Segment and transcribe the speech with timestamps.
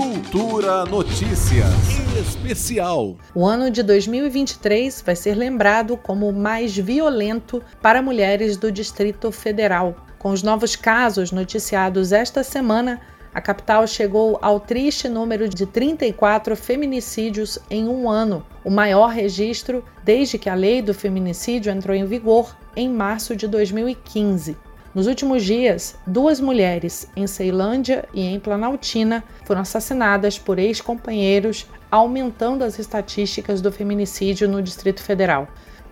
[0.00, 1.68] Cultura Notícias
[2.18, 3.18] Especial.
[3.34, 9.30] O ano de 2023 vai ser lembrado como o mais violento para mulheres do Distrito
[9.30, 9.94] Federal.
[10.18, 12.98] Com os novos casos noticiados esta semana,
[13.34, 19.84] a capital chegou ao triste número de 34 feminicídios em um ano, o maior registro
[20.02, 24.56] desde que a lei do feminicídio entrou em vigor em março de 2015.
[24.92, 32.64] Nos últimos dias, duas mulheres em Ceilândia e em Planaltina foram assassinadas por ex-companheiros, aumentando
[32.64, 35.46] as estatísticas do feminicídio no Distrito Federal.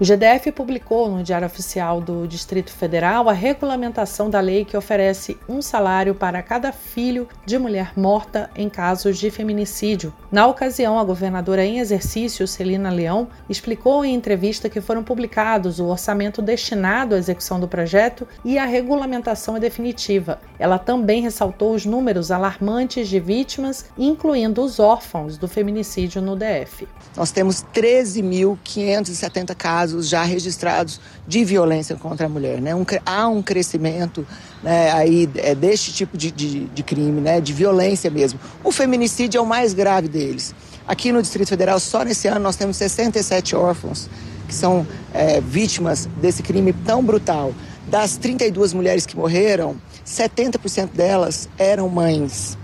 [0.00, 5.38] O GDF publicou no Diário Oficial do Distrito Federal a regulamentação da lei que oferece
[5.48, 10.12] um salário para cada filho de mulher morta em casos de feminicídio.
[10.32, 15.84] Na ocasião, a governadora em exercício, Celina Leão, explicou em entrevista que foram publicados o
[15.84, 20.40] orçamento destinado à execução do projeto e a regulamentação é definitiva.
[20.58, 26.88] Ela também ressaltou os números alarmantes de vítimas, incluindo os órfãos do feminicídio no DF.
[27.16, 32.60] Nós temos 13.570 casos casos já registrados de violência contra a mulher.
[32.60, 32.74] Né?
[32.74, 34.26] Um, há um crescimento
[34.62, 38.40] né, aí, é, deste tipo de, de, de crime, né, de violência mesmo.
[38.62, 40.54] O feminicídio é o mais grave deles.
[40.88, 44.08] Aqui no Distrito Federal, só nesse ano, nós temos 67 órfãos
[44.48, 47.52] que são é, vítimas desse crime tão brutal.
[47.90, 49.76] Das 32 mulheres que morreram,
[50.06, 52.56] 70% delas eram mães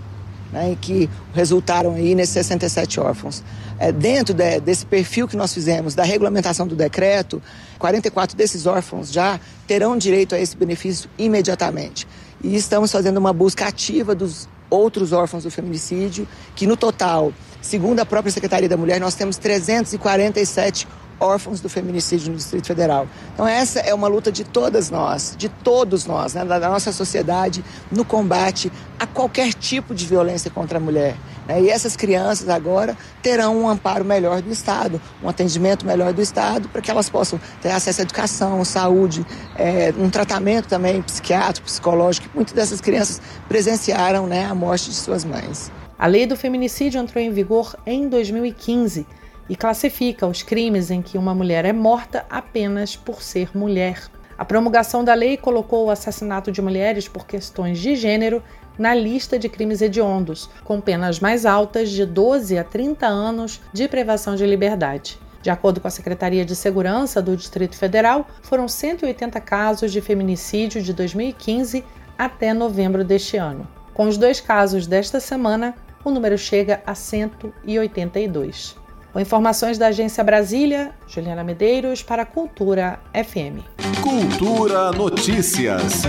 [0.51, 3.43] né, que resultaram aí nesses 67 órfãos.
[3.79, 7.41] É, dentro de, desse perfil que nós fizemos, da regulamentação do decreto,
[7.79, 12.07] 44 desses órfãos já terão direito a esse benefício imediatamente.
[12.43, 17.99] E estamos fazendo uma busca ativa dos outros órfãos do feminicídio, que no total, segundo
[17.99, 20.87] a própria Secretaria da Mulher, nós temos 347
[21.21, 23.07] órfãos do feminicídio no Distrito Federal.
[23.33, 27.63] Então essa é uma luta de todas nós, de todos nós, né, da nossa sociedade,
[27.91, 31.15] no combate a qualquer tipo de violência contra a mulher.
[31.47, 31.61] Né?
[31.61, 36.67] E essas crianças agora terão um amparo melhor do Estado, um atendimento melhor do Estado,
[36.69, 39.25] para que elas possam ter acesso à educação, saúde,
[39.55, 42.27] é, um tratamento também psiquiátrico, psicológico.
[42.33, 45.71] Muitas dessas crianças presenciaram né, a morte de suas mães.
[45.97, 49.05] A lei do feminicídio entrou em vigor em 2015
[49.51, 54.01] e classifica os crimes em que uma mulher é morta apenas por ser mulher.
[54.37, 58.41] A promulgação da lei colocou o assassinato de mulheres por questões de gênero
[58.79, 63.89] na lista de crimes hediondos, com penas mais altas de 12 a 30 anos de
[63.89, 65.19] privação de liberdade.
[65.41, 70.81] De acordo com a Secretaria de Segurança do Distrito Federal, foram 180 casos de feminicídio
[70.81, 71.83] de 2015
[72.17, 73.67] até novembro deste ano.
[73.93, 75.75] Com os dois casos desta semana,
[76.05, 78.79] o número chega a 182.
[79.13, 83.59] Com informações da Agência Brasília, Juliana Medeiros para Cultura FM.
[84.01, 86.03] Cultura Notícias.